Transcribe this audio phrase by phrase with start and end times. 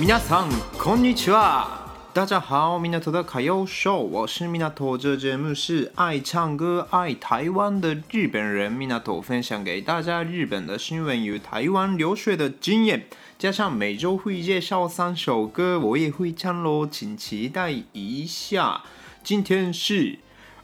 [0.00, 1.84] 皆さんこんにちは。
[2.12, 4.96] 大家好，米纳图的卡要秀，我是米纳图。
[4.96, 13.06] 这节目是爱唱歌、爱台湾的日本人米纳图分享给大家日本的新闻与台湾留学的经验，
[13.38, 18.82] 加上每周会介绍三首歌，我也会唱喽，请期待一下。
[19.22, 20.18] 今天是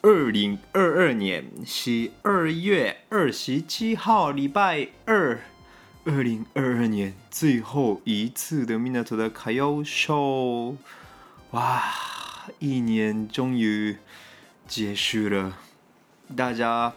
[0.00, 5.40] 二零二二年十二月二十七号，礼拜二。
[6.11, 10.75] 二零二二年最后一次的米纳图的卡要秀，
[11.51, 11.83] 哇！
[12.57, 13.95] 一年终于
[14.67, 15.59] 结束了，
[16.35, 16.93] 大家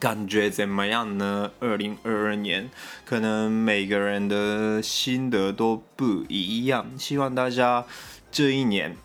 [0.00, 1.52] 感觉怎么样呢？
[1.60, 2.70] 二零二二年，
[3.04, 7.84] 可能每个人的心得都不一样，希望大家
[8.32, 8.96] 这一年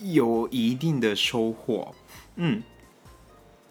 [0.00, 1.94] 有一定的收获。
[2.36, 2.62] 嗯。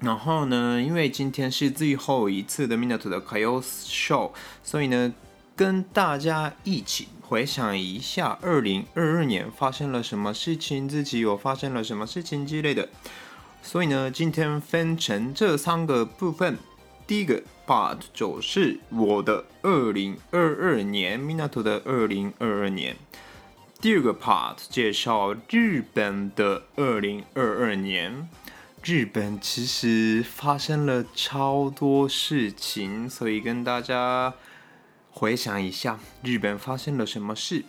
[0.03, 5.13] 然后呢，因为今天是最后一次的米纳图的卡要秀，所以呢，
[5.55, 12.89] 跟大家一起回想一下二零二二年发生了什么事情，自己有发生了什么事情之类的。
[13.61, 16.57] 所以呢，今天分成这三个部分。
[17.07, 22.97] 第一个 part 就是我的二零二二年，米纳图的二零二二年。
[23.79, 28.27] 第二个 part 介绍日本的二零二二年。
[28.83, 34.33] 日本其实发生了超多事情，所以跟大家
[35.09, 37.63] 回想一下日本发生了什么事。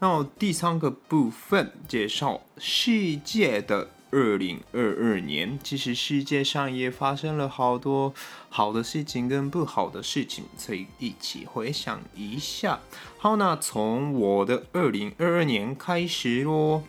[0.00, 8.12] 那第三个部分介绍世界的二零二二年，其实世界上也发生了好多
[8.50, 12.80] 好的事情跟不好的事情，所以一起回想一下。
[13.16, 16.82] 好，那从我的二零二二年开始喽，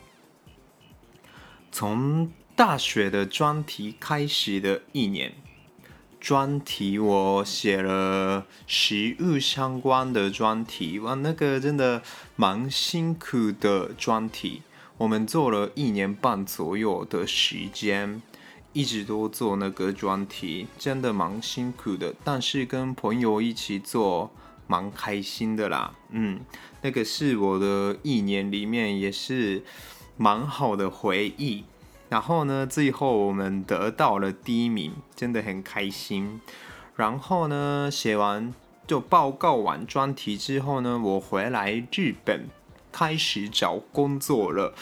[1.72, 2.30] 从。
[2.60, 5.32] 大学的专题开始的一年，
[6.20, 12.02] 专题我写了食物相关的专题，哇，那个真的
[12.36, 14.60] 蛮辛苦的专题，
[14.98, 18.20] 我们做了一年半左右的时间，
[18.74, 24.30] 一直都做那个专题，真的蛮辛苦的，但是跟朋友一起做，
[24.66, 26.38] 蛮开心的啦，嗯，
[26.82, 29.64] 那个是我的一年里面也是
[30.18, 31.64] 蛮好的回忆。
[32.10, 36.40] 然后呢，最后我们得到了第一名，真的很开心。
[36.96, 38.52] 然后呢，写完
[38.86, 42.48] 就报告完专题之后呢，我回来日本
[42.90, 44.74] 开始找工作了。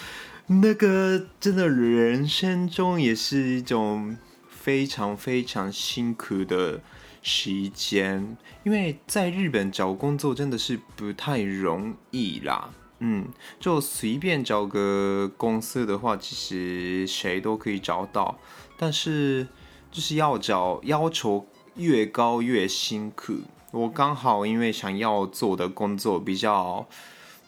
[0.47, 4.17] 那个真的人生中也是一种
[4.49, 6.81] 非常非常辛苦的
[7.21, 12.71] 时间，因为在日本找工作真的是不太容易啦。
[13.01, 13.29] 嗯，
[13.61, 18.37] 就随便找个公司的话，其实谁都可以找到，
[18.77, 19.47] 但是
[19.93, 23.35] 就是要找要求越高越辛苦。
[23.71, 26.89] 我刚好因为想要做的工作比较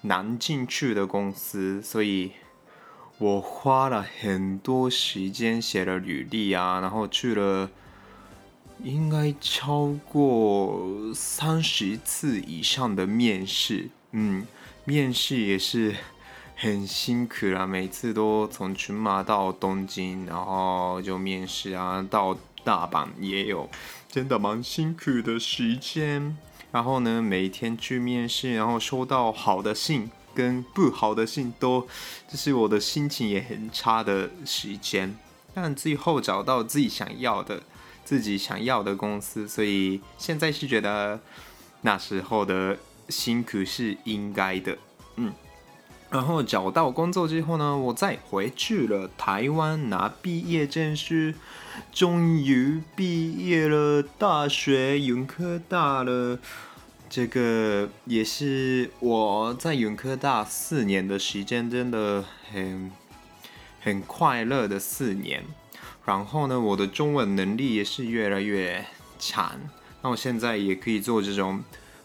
[0.02, 2.30] 难进去的公司，所以
[3.18, 7.68] 我花了很多时间写了履历啊，然后去了
[8.84, 14.46] 应该超过三十次以上的面试，嗯。
[14.90, 15.94] 面试也是
[16.56, 23.70] 很辛苦啦，每次都从群马到东京，然后就面试啊，到大阪也有，
[24.10, 26.36] 真的蛮辛苦的时间。
[26.72, 31.86] 然后呢，每天去面试，然后收到好的信跟不好的信都，
[32.28, 35.16] 就是我的心情也很差的时间。
[35.54, 37.62] 但最后找到自己想要的，
[38.04, 41.20] 自己想要的公司，所以现在是觉得
[41.82, 42.76] 那时候的。
[43.10, 44.78] 辛苦是应该的，
[45.16, 45.32] 嗯，
[46.08, 51.34] 然后找到工作之后呢，我再回去了台湾拿毕业证书，
[51.92, 56.38] 终于毕业了，大学云科大了。
[57.08, 62.92] 这个也是我在云科大四年的时间，真的很
[63.80, 65.42] 很快乐的四年。
[66.04, 68.86] 然后呢，我的中文能力也是越来越
[69.18, 69.60] 强，
[70.02, 71.62] 那我现在也可以做这种。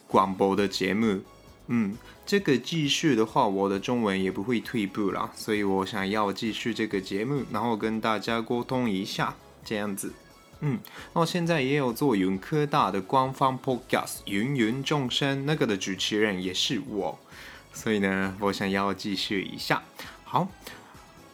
[0.07, 1.21] 广播的节目，
[1.67, 10.13] 嗯，这个继续的话，我的中文也不会退步了，所以我想要继续这个节目，然后跟大家沟通一下，这样子。
[10.61, 10.79] 嗯，
[11.13, 17.19] 那我现在也有做云科大的官方 podcast《芸芸众生》，那个的主持人也是我，
[17.73, 19.83] 所以呢，我想要继续一下。
[20.23, 20.47] 好，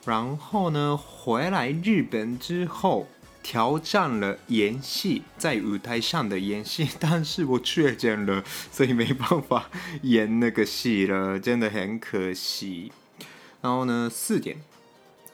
[0.05, 3.07] 然后呢，回来日本之后。
[3.43, 9.69] 挑战了演戏，在舞台上的演戏，但是我确诊了，所以没办法
[10.03, 12.91] 演那个戏了，真的很可惜。
[13.61, 14.57] 然后呢，四点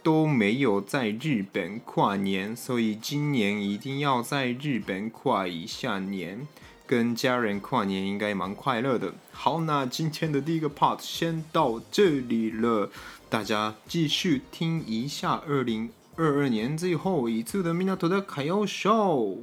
[0.03, 6.47] 都没有在日本跨年，所以今年一定要在日本跨一下年，
[6.85, 9.13] 跟家人跨年应该蛮快乐的。
[9.31, 12.89] 好，那今天的第一个 part 先到这里了，
[13.29, 19.35] 大家继续听一下二零二二年最后一次的《港的歌谣 SHOW》。